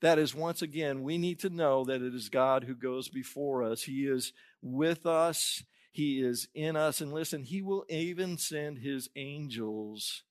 That 0.00 0.18
is, 0.18 0.34
once 0.34 0.62
again, 0.62 1.02
we 1.02 1.18
need 1.18 1.40
to 1.40 1.50
know 1.50 1.84
that 1.84 2.02
it 2.02 2.14
is 2.14 2.28
God 2.28 2.64
who 2.64 2.74
goes 2.74 3.08
before 3.08 3.64
us. 3.64 3.82
He 3.82 4.06
is 4.06 4.32
with 4.62 5.06
us, 5.06 5.64
He 5.90 6.20
is 6.20 6.48
in 6.54 6.76
us. 6.76 7.00
And 7.00 7.12
listen, 7.12 7.42
He 7.42 7.62
will 7.62 7.84
even 7.88 8.38
send 8.38 8.78
His 8.78 9.08
angels 9.16 10.22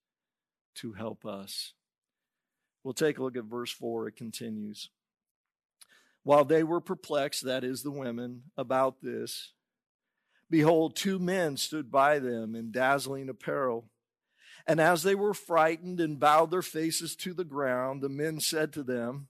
to 0.76 0.94
help 0.94 1.26
us. 1.26 1.74
We'll 2.84 2.94
take 2.94 3.18
a 3.18 3.24
look 3.24 3.36
at 3.36 3.44
verse 3.44 3.72
4. 3.72 4.08
It 4.08 4.16
continues. 4.16 4.90
While 6.24 6.46
they 6.46 6.64
were 6.64 6.82
perplexed, 6.82 7.44
that 7.46 7.64
is, 7.64 7.84
the 7.84 7.92
women, 7.92 8.44
about 8.58 9.02
this, 9.02 9.54
Behold, 10.50 10.96
two 10.96 11.20
men 11.20 11.58
stood 11.58 11.92
by 11.92 12.20
them 12.20 12.56
in 12.56 12.72
dazzling 12.72 13.30
apparel. 13.30 13.90
And 14.66 14.80
as 14.80 15.04
they 15.04 15.16
were 15.16 15.34
frightened 15.34 16.00
and 16.00 16.20
bowed 16.20 16.52
their 16.52 16.62
faces 16.62 17.16
to 17.18 17.34
the 17.34 17.44
ground, 17.44 18.02
the 18.02 18.10
men 18.10 18.40
said 18.40 18.74
to 18.74 18.84
them, 18.84 19.28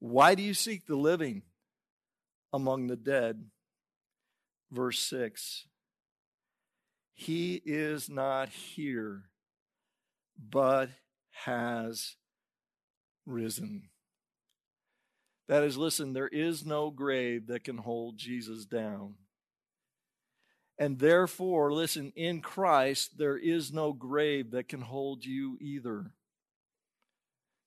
Why 0.00 0.34
do 0.34 0.42
you 0.42 0.54
seek 0.54 0.86
the 0.86 0.96
living 0.96 1.42
among 2.52 2.86
the 2.86 2.96
dead? 2.96 3.44
Verse 4.70 5.00
6 5.00 5.66
He 7.14 7.60
is 7.64 8.08
not 8.08 8.48
here, 8.48 9.24
but 10.38 10.90
has 11.44 12.16
risen. 13.26 13.88
That 15.48 15.64
is, 15.64 15.78
listen, 15.78 16.12
there 16.12 16.28
is 16.28 16.66
no 16.66 16.90
grave 16.90 17.46
that 17.46 17.64
can 17.64 17.78
hold 17.78 18.18
Jesus 18.18 18.66
down. 18.66 19.14
And 20.78 20.98
therefore, 20.98 21.72
listen, 21.72 22.12
in 22.14 22.40
Christ, 22.40 23.18
there 23.18 23.38
is 23.38 23.72
no 23.72 23.92
grave 23.92 24.52
that 24.52 24.68
can 24.68 24.82
hold 24.82 25.24
you 25.24 25.56
either. 25.60 26.12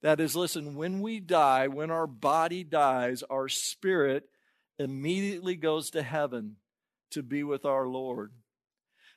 That 0.02 0.20
is, 0.20 0.36
listen, 0.36 0.76
when 0.76 1.02
we 1.02 1.20
die, 1.20 1.68
when 1.68 1.92
our 1.92 2.08
body 2.08 2.64
dies, 2.64 3.24
our 3.30 3.48
spirit 3.48 4.30
immediately 4.80 5.56
goes 5.56 5.92
to 5.92 6.02
heaven 6.02 6.56
to 7.12 7.22
be 7.22 7.44
with 7.44 7.66
our 7.66 7.88
Lord. 7.88 8.32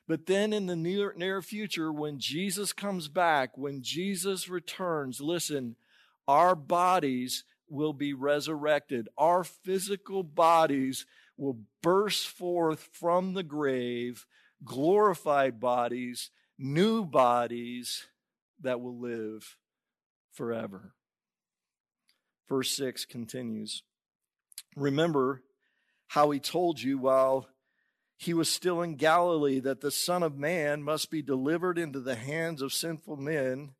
But 0.07 0.27
then 0.27 0.53
in 0.53 0.67
the 0.67 0.75
near, 0.75 1.13
near 1.17 1.41
future, 1.41 1.91
when 1.91 2.19
Jesus 2.19 2.71
comes 2.71 3.07
back, 3.07 3.57
when 3.57 3.81
Jesus 3.81 4.47
returns, 4.47 5.19
listen, 5.19 5.75
our 6.27 6.53
bodies 6.53 7.43
will 7.67 7.93
be 7.93 8.13
resurrected. 8.13 9.09
Our 9.17 9.43
physical 9.43 10.21
bodies 10.21 11.07
will 11.35 11.57
burst 11.81 12.27
forth 12.27 12.89
from 12.91 13.33
the 13.33 13.43
grave, 13.43 14.27
glorified 14.63 15.59
bodies, 15.59 16.29
new 16.59 17.03
bodies 17.03 18.05
that 18.61 18.79
will 18.79 18.99
live 18.99 19.57
forever. 20.35 20.93
Verse 22.47 22.71
6 22.71 23.05
continues 23.05 23.83
Remember 24.75 25.41
how 26.07 26.29
he 26.31 26.39
told 26.39 26.81
you 26.81 26.97
while 26.97 27.47
he 28.17 28.33
was 28.33 28.49
still 28.49 28.81
in 28.81 28.95
Galilee 28.95 29.59
that 29.59 29.81
the 29.81 29.91
Son 29.91 30.23
of 30.23 30.37
Man 30.37 30.83
must 30.83 31.09
be 31.09 31.21
delivered 31.21 31.77
into 31.77 31.99
the 31.99 32.15
hands 32.15 32.61
of 32.61 32.73
sinful 32.73 33.17
men 33.17 33.71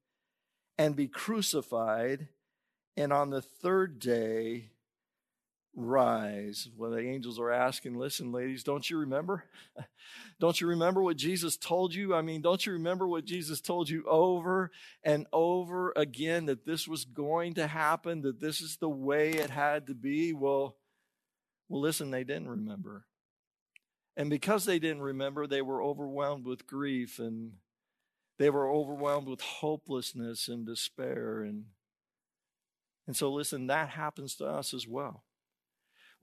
and 0.78 0.96
be 0.96 1.08
crucified, 1.08 2.28
and 2.98 3.14
on 3.14 3.30
the 3.30 3.42
third 3.42 4.00
day 4.00 4.72
rise. 5.76 6.70
Well, 6.76 6.92
the 6.92 7.00
angels 7.00 7.40
are 7.40 7.52
asking, 7.52 7.96
listen, 7.96 8.32
ladies, 8.32 8.64
don't 8.64 8.90
you 8.90 8.98
remember? 9.00 9.46
don't 10.40 10.60
you 10.60 10.68
remember 10.68 11.02
what 11.02 11.18
Jesus 11.18 11.58
told 11.58 11.94
you? 11.94 12.16
I 12.16 12.22
mean, 12.22 12.42
don't 12.42 12.66
you 12.66 12.74
remember 12.74 13.08
what 13.08 13.26
Jesus 13.26 13.62
told 13.62 13.90
you 13.90 14.06
over 14.06 14.72
and 15.04 15.28
over 15.34 15.94
again 15.96 16.46
that 16.46 16.66
this 16.66 16.88
was 16.88 17.06
going 17.06 17.56
to 17.56 17.68
happen, 17.68 18.22
that 18.22 18.40
this 18.40 18.62
is 18.62 18.78
the 18.78 18.90
way 18.90 19.32
it 19.32 19.50
had 19.50 19.88
to 19.88 19.94
be? 19.94 20.34
Well, 20.34 20.78
well, 21.68 21.82
listen, 21.82 22.12
they 22.12 22.24
didn't 22.24 22.50
remember. 22.50 23.06
And 24.16 24.30
because 24.30 24.66
they 24.66 24.80
didn't 24.80 25.02
remember, 25.02 25.46
they 25.46 25.62
were 25.62 25.84
overwhelmed 25.84 26.46
with 26.46 26.68
grief 26.68 27.20
and 27.20 27.54
they 28.38 28.50
were 28.50 28.70
overwhelmed 28.70 29.28
with 29.28 29.42
hopelessness 29.42 30.48
and 30.48 30.66
despair 30.66 31.42
and 31.42 31.66
and 33.08 33.16
so 33.16 33.32
listen, 33.32 33.68
that 33.68 33.90
happens 33.90 34.36
to 34.38 34.46
us 34.46 34.74
as 34.74 34.88
well. 34.88 35.24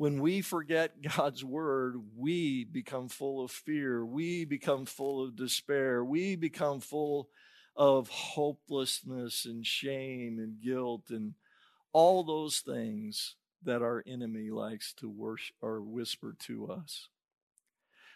When 0.02 0.20
we 0.20 0.40
forget 0.40 1.00
God's 1.16 1.44
word, 1.44 1.94
we 2.16 2.64
become 2.64 3.06
full 3.06 3.44
of 3.44 3.52
fear. 3.52 4.04
We 4.04 4.44
become 4.44 4.84
full 4.84 5.22
of 5.22 5.36
despair. 5.36 6.04
We 6.04 6.34
become 6.34 6.80
full 6.80 7.28
of 7.76 8.08
hopelessness 8.08 9.44
and 9.44 9.64
shame 9.64 10.40
and 10.40 10.60
guilt 10.60 11.10
and 11.10 11.34
all 11.92 12.24
those 12.24 12.58
things 12.58 13.36
that 13.62 13.80
our 13.80 14.02
enemy 14.04 14.50
likes 14.50 14.92
to 14.94 15.08
worship 15.08 15.54
or 15.62 15.80
whisper 15.80 16.34
to 16.46 16.66
us. 16.66 17.06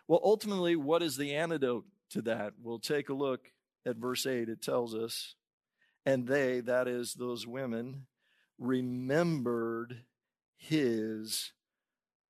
Well, 0.08 0.20
ultimately, 0.24 0.74
what 0.74 1.04
is 1.04 1.16
the 1.16 1.36
antidote 1.36 1.84
to 2.10 2.22
that? 2.22 2.54
We'll 2.60 2.80
take 2.80 3.10
a 3.10 3.14
look 3.14 3.52
at 3.86 3.94
verse 3.94 4.26
8. 4.26 4.48
It 4.48 4.60
tells 4.60 4.92
us, 4.92 5.36
and 6.04 6.26
they, 6.26 6.58
that 6.58 6.88
is, 6.88 7.14
those 7.14 7.46
women, 7.46 8.06
remembered 8.58 10.02
his 10.56 11.52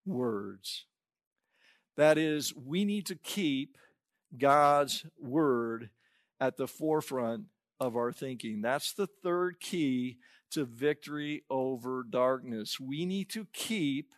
words. 0.06 0.84
That 1.96 2.18
is, 2.18 2.54
we 2.54 2.84
need 2.84 3.06
to 3.06 3.16
keep 3.16 3.76
God's 4.36 5.06
word 5.18 5.90
at 6.40 6.56
the 6.56 6.66
forefront 6.66 7.44
of 7.80 7.96
our 7.96 8.12
thinking. 8.12 8.60
That's 8.60 8.92
the 8.92 9.06
third 9.06 9.60
key 9.60 10.18
to 10.50 10.64
victory 10.64 11.44
over 11.50 12.04
darkness. 12.08 12.78
We 12.78 13.06
need 13.06 13.30
to 13.30 13.46
keep 13.52 14.12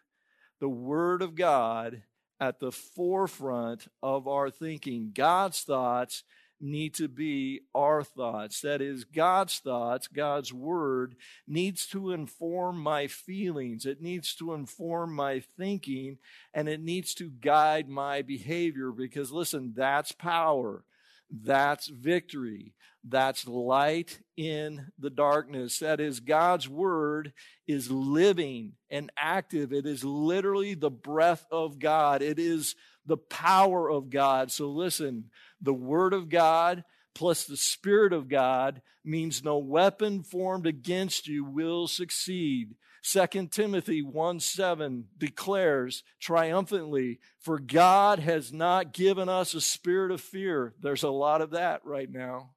the 0.61 0.68
word 0.68 1.23
of 1.23 1.35
God 1.35 2.02
at 2.40 2.61
the 2.61 2.73
forefront 2.73 3.88
of 4.02 4.28
our 4.28 4.50
thinking. 4.50 5.12
God's 5.14 5.61
thoughts 5.62 6.25
need 6.60 6.94
to 6.94 7.08
be 7.08 7.60
our 7.74 8.02
thoughts. 8.02 8.60
That 8.60 8.80
is, 8.80 9.04
God's 9.04 9.58
thoughts, 9.58 10.08
God's 10.08 10.52
word 10.52 11.16
needs 11.46 11.86
to 11.88 12.12
inform 12.12 12.78
my 12.78 13.06
feelings. 13.06 13.86
It 13.86 14.02
needs 14.02 14.34
to 14.36 14.54
inform 14.54 15.14
my 15.14 15.40
thinking 15.56 16.18
and 16.52 16.68
it 16.68 16.80
needs 16.80 17.14
to 17.14 17.30
guide 17.30 17.88
my 17.88 18.22
behavior 18.22 18.90
because 18.90 19.32
listen, 19.32 19.72
that's 19.76 20.12
power. 20.12 20.84
That's 21.30 21.88
victory. 21.88 22.75
That's 23.04 23.47
light 23.47 24.20
in 24.37 24.88
the 24.99 25.11
darkness. 25.11 25.78
That 25.78 26.00
is, 26.00 26.20
God's 26.20 26.68
word 26.68 27.32
is 27.66 27.90
living 27.90 28.73
and 28.90 29.11
active. 29.16 29.73
It 29.73 29.87
is 29.87 30.04
literally 30.04 30.75
the 30.75 30.90
breath 30.90 31.47
of 31.50 31.78
God. 31.78 32.23
It 32.23 32.38
is 32.38 32.75
the 33.06 33.16
power 33.16 33.90
of 33.90 34.11
God. 34.11 34.52
So 34.52 34.68
listen, 34.68 35.30
the 35.61 35.75
Word 35.75 36.12
of 36.12 36.28
God 36.28 36.85
plus 37.14 37.44
the 37.44 37.56
Spirit 37.56 38.12
of 38.12 38.28
God 38.28 38.80
means 39.04 39.42
no 39.42 39.58
weapon 39.58 40.23
formed 40.23 40.66
against 40.66 41.26
you 41.26 41.44
will 41.44 41.88
succeed. 41.88 42.75
2 43.02 43.49
Timothy 43.49 44.02
1 44.02 44.40
7 44.40 45.07
declares 45.17 46.02
triumphantly, 46.21 47.21
For 47.38 47.59
God 47.59 48.19
has 48.19 48.52
not 48.52 48.93
given 48.93 49.28
us 49.28 49.55
a 49.55 49.61
spirit 49.61 50.11
of 50.11 50.21
fear. 50.21 50.75
There's 50.81 51.02
a 51.02 51.11
lot 51.11 51.40
of 51.40 51.50
that 51.50 51.85
right 51.85 52.11
now, 52.11 52.50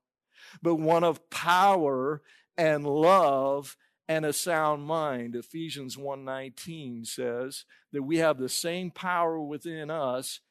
but 0.62 0.76
one 0.76 1.04
of 1.04 1.30
power 1.30 2.22
and 2.58 2.86
love 2.86 3.78
and 4.08 4.26
a 4.26 4.34
sound 4.34 4.84
mind. 4.84 5.36
Ephesians 5.36 5.96
1:19 5.98 7.06
says 7.06 7.66
that 7.92 8.04
we 8.04 8.18
have 8.18 8.38
the 8.38 8.50
same 8.50 8.92
power 8.92 9.40
within 9.40 9.90
us 9.90 10.42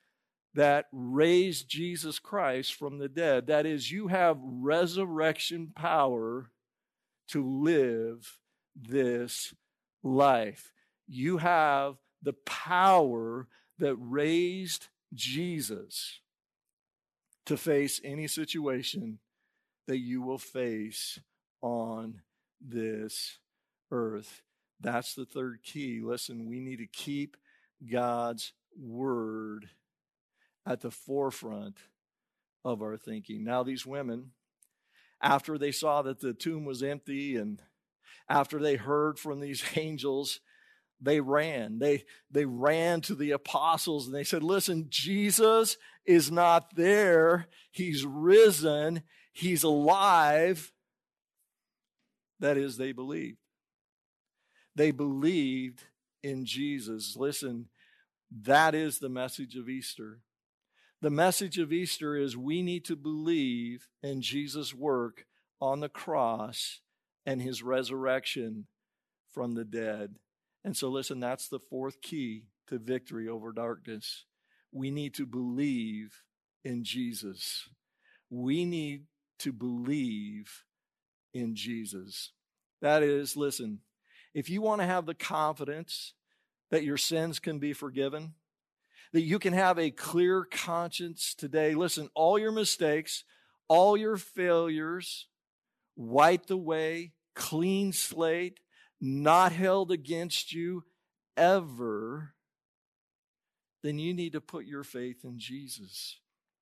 that 0.54 0.86
raised 0.92 1.68
Jesus 1.68 2.18
Christ 2.18 2.74
from 2.74 2.98
the 2.98 3.08
dead. 3.08 3.46
That 3.46 3.66
is, 3.66 3.90
you 3.90 4.08
have 4.08 4.38
resurrection 4.40 5.72
power 5.74 6.50
to 7.28 7.46
live 7.46 8.38
this 8.74 9.54
life. 10.02 10.72
You 11.06 11.38
have 11.38 11.96
the 12.22 12.34
power 12.44 13.48
that 13.78 13.96
raised 13.96 14.88
Jesus 15.14 16.20
to 17.46 17.56
face 17.56 18.00
any 18.04 18.26
situation 18.28 19.18
that 19.86 19.98
you 19.98 20.22
will 20.22 20.38
face 20.38 21.18
on 21.62 22.20
this 22.60 23.38
earth. 23.90 24.42
That's 24.80 25.14
the 25.14 25.24
third 25.24 25.62
key. 25.62 26.00
Listen, 26.02 26.46
we 26.46 26.60
need 26.60 26.78
to 26.78 26.86
keep 26.86 27.36
God's 27.90 28.52
word 28.78 29.70
at 30.66 30.80
the 30.80 30.90
forefront 30.90 31.78
of 32.64 32.82
our 32.82 32.96
thinking. 32.96 33.44
Now, 33.44 33.62
these 33.62 33.86
women, 33.86 34.32
after 35.22 35.58
they 35.58 35.72
saw 35.72 36.02
that 36.02 36.20
the 36.20 36.34
tomb 36.34 36.64
was 36.64 36.82
empty 36.82 37.36
and 37.36 37.60
after 38.28 38.58
they 38.58 38.76
heard 38.76 39.18
from 39.18 39.40
these 39.40 39.62
angels, 39.76 40.40
they 41.00 41.20
ran. 41.20 41.78
They, 41.78 42.04
they 42.30 42.44
ran 42.44 43.00
to 43.02 43.14
the 43.14 43.30
apostles 43.30 44.06
and 44.06 44.14
they 44.14 44.24
said, 44.24 44.42
Listen, 44.42 44.86
Jesus 44.88 45.76
is 46.04 46.30
not 46.30 46.74
there. 46.76 47.48
He's 47.70 48.04
risen. 48.04 49.02
He's 49.32 49.62
alive. 49.62 50.72
That 52.40 52.56
is, 52.56 52.76
they 52.76 52.92
believed. 52.92 53.38
They 54.74 54.90
believed 54.90 55.84
in 56.22 56.44
Jesus. 56.44 57.16
Listen, 57.16 57.68
that 58.42 58.74
is 58.74 58.98
the 58.98 59.08
message 59.08 59.56
of 59.56 59.68
Easter. 59.68 60.20
The 61.02 61.10
message 61.10 61.58
of 61.58 61.72
Easter 61.72 62.16
is 62.16 62.36
we 62.36 62.62
need 62.62 62.84
to 62.86 62.96
believe 62.96 63.88
in 64.02 64.20
Jesus' 64.20 64.74
work 64.74 65.26
on 65.60 65.80
the 65.80 65.88
cross 65.88 66.80
and 67.26 67.40
his 67.40 67.62
resurrection 67.62 68.66
from 69.32 69.54
the 69.54 69.64
dead. 69.64 70.16
And 70.64 70.76
so, 70.76 70.88
listen, 70.88 71.20
that's 71.20 71.48
the 71.48 71.60
fourth 71.60 72.02
key 72.02 72.44
to 72.68 72.78
victory 72.78 73.28
over 73.28 73.52
darkness. 73.52 74.24
We 74.72 74.90
need 74.90 75.14
to 75.14 75.26
believe 75.26 76.22
in 76.64 76.84
Jesus. 76.84 77.68
We 78.28 78.64
need 78.64 79.04
to 79.40 79.52
believe 79.52 80.64
in 81.32 81.54
Jesus. 81.54 82.32
That 82.82 83.02
is, 83.02 83.36
listen, 83.36 83.80
if 84.34 84.48
you 84.48 84.62
want 84.62 84.80
to 84.80 84.86
have 84.86 85.06
the 85.06 85.14
confidence 85.14 86.14
that 86.70 86.84
your 86.84 86.96
sins 86.96 87.38
can 87.38 87.58
be 87.58 87.72
forgiven, 87.72 88.34
that 89.12 89.22
you 89.22 89.38
can 89.38 89.52
have 89.52 89.78
a 89.78 89.90
clear 89.90 90.44
conscience 90.44 91.34
today. 91.34 91.74
Listen, 91.74 92.08
all 92.14 92.38
your 92.38 92.52
mistakes, 92.52 93.24
all 93.66 93.96
your 93.96 94.16
failures 94.16 95.26
wiped 96.00 96.50
away, 96.50 97.12
clean 97.34 97.92
slate, 97.92 98.58
not 99.00 99.52
held 99.52 99.92
against 99.92 100.52
you 100.52 100.84
ever, 101.36 102.34
then 103.82 103.98
you 103.98 104.14
need 104.14 104.32
to 104.32 104.40
put 104.40 104.64
your 104.64 104.82
faith 104.82 105.24
in 105.24 105.38
Jesus. 105.38 106.18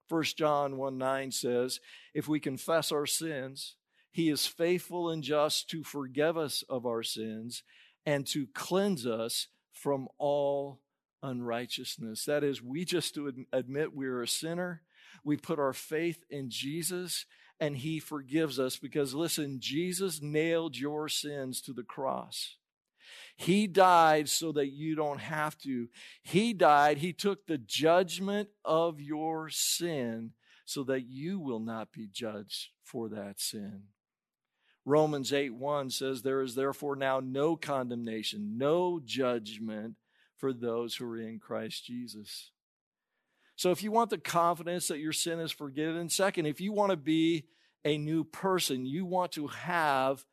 1 0.09 0.25
John 0.37 0.77
1 0.77 0.99
9 0.99 1.31
says, 1.31 1.81
If 2.15 2.29
we 2.29 2.41
confess 2.41 2.91
our 2.91 3.07
sins, 3.07 3.77
he 4.11 4.29
is 4.29 4.47
faithful 4.47 5.11
and 5.11 5.23
just 5.23 5.71
to 5.71 5.85
forgive 5.85 6.37
us 6.37 6.65
of 6.69 6.87
our 6.87 7.03
sins 7.03 7.63
and 8.07 8.27
to 8.29 8.47
cleanse 8.55 9.07
us 9.07 9.49
from 9.73 10.09
all 10.19 10.81
unrighteousness. 11.23 12.25
That 12.25 12.43
is, 12.43 12.63
we 12.63 12.85
just 12.85 13.19
admit 13.53 13.95
we're 13.95 14.23
a 14.23 14.29
sinner. 14.29 14.83
We 15.25 15.37
put 15.37 15.59
our 15.59 15.73
faith 15.73 16.25
in 16.31 16.51
Jesus 16.51 17.27
and 17.61 17.77
he 17.77 17.99
forgives 17.99 18.59
us 18.59 18.77
because 18.77 19.15
listen, 19.15 19.59
Jesus 19.61 20.21
nailed 20.23 20.77
your 20.77 21.09
sins 21.09 21.61
to 21.63 21.73
the 21.73 21.83
cross. 21.83 22.57
He 23.37 23.67
died 23.67 24.29
so 24.29 24.53
that 24.53 24.69
you 24.69 24.95
don't 24.97 25.21
have 25.21 25.57
to. 25.59 25.89
He 26.23 26.53
died, 26.53 26.99
he 26.99 27.13
took 27.13 27.47
the 27.47 27.59
judgment 27.59 28.49
of 28.65 29.01
your 29.01 29.49
sin 29.49 30.33
so 30.65 30.83
that 30.85 31.07
you 31.07 31.39
will 31.39 31.61
not 31.61 31.93
be 31.93 32.09
judged 32.11 32.71
for 32.83 33.09
that 33.09 33.41
sin. 33.41 33.85
Romans 34.85 35.33
8 35.33 35.55
1 35.55 35.91
says, 35.91 36.23
There 36.23 36.43
is 36.43 36.55
therefore 36.55 36.97
now 36.97 37.21
no 37.21 37.57
condemnation, 37.57 38.59
no 38.59 39.01
judgment 39.05 39.95
for 40.37 40.53
those 40.53 40.97
who 40.97 41.05
are 41.07 41.21
in 41.21 41.39
Christ 41.39 41.85
Jesus. 41.85 42.51
So, 43.59 43.73
if 43.73 43.83
you 43.83 43.91
want 43.91 44.11
the 44.11 44.19
confidence 44.19 44.87
that 44.87 45.01
your 45.01 45.13
sin 45.13 45.41
is 45.41 45.51
forgiven, 45.51 46.09
second, 46.09 46.47
if 46.47 46.61
you 46.61 46.73
want 46.73 46.91
to 46.91 46.97
be 46.97 47.47
a 47.85 47.99
new 47.99 48.23
person, 48.23 48.87
you 48.87 49.05
want 49.05 49.33
to 49.33 49.49
have 49.49 50.25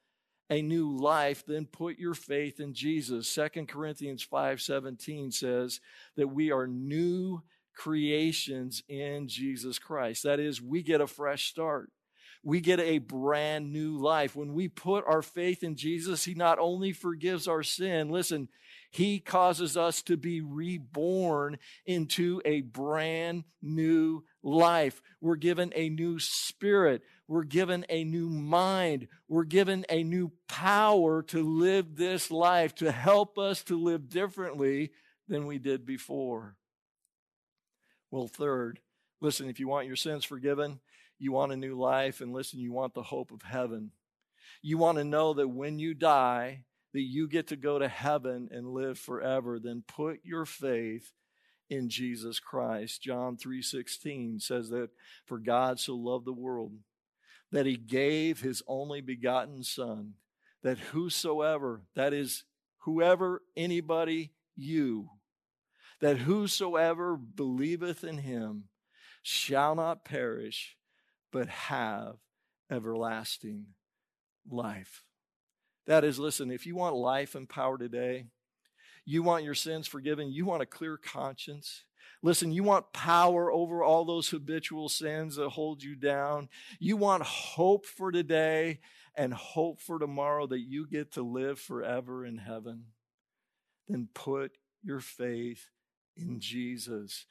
a 0.51 0.61
new 0.61 0.95
life, 0.95 1.43
then 1.47 1.65
put 1.65 1.97
your 1.97 2.13
faith 2.13 2.59
in 2.59 2.75
Jesus. 2.75 3.27
Second 3.27 3.67
Corinthians 3.67 4.23
5:17 4.23 5.31
says 5.33 5.81
that 6.15 6.27
we 6.27 6.51
are 6.51 6.67
new 6.67 7.41
creations 7.73 8.83
in 8.88 9.27
Jesus 9.27 9.79
Christ. 9.79 10.21
That 10.21 10.39
is, 10.39 10.61
we 10.61 10.83
get 10.83 11.01
a 11.01 11.07
fresh 11.07 11.47
start. 11.47 11.89
We 12.45 12.62
get 12.62 12.79
a 12.79 12.99
brand 12.99 13.73
new 13.73 13.97
life. 13.97 14.36
When 14.36 14.53
we 14.53 14.69
put 14.69 15.03
our 15.05 15.21
faith 15.21 15.63
in 15.63 15.75
Jesus, 15.75 16.23
He 16.23 16.34
not 16.34 16.60
only 16.60 16.93
forgives 16.93 17.47
our 17.47 17.63
sin, 17.63 18.10
listen, 18.10 18.47
he 18.95 19.19
causes 19.19 19.75
us 19.75 20.01
to 20.03 20.15
be 20.15 20.39
reborn 20.39 21.58
into 21.86 22.41
a 22.45 22.62
brand 22.62 23.43
new 23.62 24.23
life. 24.41 25.01
We're 25.19 25.36
given 25.36 25.73
a 25.75 25.89
new 25.89 26.17
spirit. 26.17 27.01
We're 27.27 27.43
given 27.43 27.86
a 27.89 28.05
new 28.05 28.29
mind. 28.29 29.10
We're 29.27 29.43
given 29.43 29.86
a 29.89 30.01
new 30.01 30.31
power 30.47 31.23
to 31.23 31.43
live 31.43 31.97
this 31.97 32.31
life, 32.31 32.73
to 32.75 32.89
help 32.89 33.38
us 33.38 33.63
to 33.63 33.77
live 33.77 34.08
differently 34.08 34.93
than 35.27 35.45
we 35.45 35.58
did 35.58 35.86
before. 35.86 36.55
Well, 38.12 38.29
third, 38.29 38.79
listen, 39.19 39.49
if 39.49 39.60
you 39.60 39.67
want 39.67 39.88
your 39.88 39.97
sins 39.97 40.23
forgiven, 40.23 40.79
you 41.25 41.31
want 41.31 41.51
a 41.51 41.57
new 41.57 41.75
life, 41.75 42.21
and 42.21 42.31
listen, 42.31 42.59
you 42.59 42.71
want 42.71 42.93
the 42.93 43.01
hope 43.01 43.31
of 43.31 43.41
heaven. 43.41 43.89
You 44.61 44.77
want 44.77 44.99
to 44.99 45.03
know 45.03 45.33
that 45.33 45.47
when 45.47 45.79
you 45.79 45.95
die, 45.95 46.65
that 46.93 47.01
you 47.01 47.27
get 47.27 47.47
to 47.47 47.55
go 47.55 47.79
to 47.79 47.88
heaven 47.88 48.47
and 48.51 48.67
live 48.67 48.99
forever, 48.99 49.59
then 49.59 49.83
put 49.88 50.19
your 50.23 50.45
faith 50.45 51.11
in 51.67 51.89
Jesus 51.89 52.39
Christ. 52.39 53.01
John 53.01 53.38
3:16 53.38 54.39
says 54.39 54.69
that 54.69 54.91
for 55.25 55.39
God 55.39 55.79
so 55.79 55.95
loved 55.95 56.25
the 56.25 56.31
world 56.31 56.73
that 57.51 57.65
he 57.65 57.75
gave 57.75 58.41
his 58.41 58.61
only 58.67 59.01
begotten 59.01 59.63
son 59.63 60.13
that 60.61 60.77
whosoever 60.77 61.81
that 61.95 62.13
is 62.13 62.43
whoever 62.81 63.41
anybody 63.57 64.31
you 64.55 65.09
that 66.01 66.19
whosoever 66.19 67.17
believeth 67.17 68.03
in 68.03 68.19
him 68.19 68.65
shall 69.23 69.73
not 69.73 70.05
perish 70.05 70.77
but 71.35 71.49
have 71.49 72.15
everlasting 72.71 73.65
life. 74.49 75.03
That 75.85 76.05
is, 76.05 76.17
listen, 76.17 76.49
if 76.49 76.65
you 76.65 76.77
want 76.77 76.95
life 76.95 77.35
and 77.35 77.49
power 77.49 77.77
today, 77.77 78.27
you 79.03 79.21
want 79.21 79.43
your 79.43 79.53
sins 79.53 79.85
forgiven, 79.85 80.31
you 80.31 80.45
want 80.45 80.61
a 80.63 80.65
clear 80.65 80.95
conscience. 80.95 81.83
Listen, 82.23 82.53
you 82.53 82.63
want 82.63 82.93
power 82.93 83.51
over 83.51 83.83
all 83.83 84.05
those 84.05 84.29
habitual 84.29 84.87
sins 84.87 85.35
that 85.35 85.49
hold 85.49 85.83
you 85.83 85.97
down. 85.97 86.47
You 86.79 86.95
want 86.95 87.23
hope 87.23 87.85
for 87.85 88.13
today 88.13 88.79
and 89.13 89.33
hope 89.33 89.81
for 89.81 89.99
tomorrow 89.99 90.47
that 90.47 90.61
you 90.61 90.87
get 90.87 91.11
to 91.15 91.21
live 91.21 91.59
forever 91.59 92.25
in 92.25 92.37
heaven. 92.37 92.85
Then 93.89 94.07
put 94.13 94.53
your 94.81 95.01
faith 95.01 95.67
in 96.15 96.39
Jesus. 96.39 97.25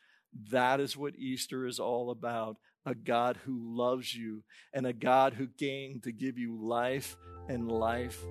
That 0.50 0.80
is 0.80 0.96
what 0.96 1.16
Easter 1.16 1.66
is 1.66 1.78
all 1.78 2.10
about 2.10 2.56
a 2.86 2.94
God 2.94 3.38
who 3.44 3.58
loves 3.58 4.14
you 4.14 4.42
and 4.72 4.86
a 4.86 4.92
God 4.92 5.34
who 5.34 5.46
came 5.46 6.00
to 6.00 6.12
give 6.12 6.38
you 6.38 6.56
life 6.60 7.16
and 7.48 7.70
life 7.70 8.22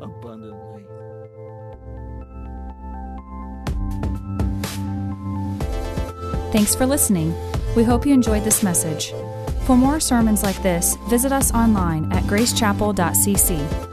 abundantly. 0.00 0.84
Thanks 6.52 6.74
for 6.74 6.86
listening. 6.86 7.34
We 7.74 7.84
hope 7.84 8.06
you 8.06 8.14
enjoyed 8.14 8.44
this 8.44 8.62
message. 8.62 9.12
For 9.66 9.76
more 9.76 9.98
sermons 9.98 10.42
like 10.42 10.62
this, 10.62 10.96
visit 11.08 11.32
us 11.32 11.52
online 11.52 12.12
at 12.12 12.22
gracechapel.cc 12.24 13.85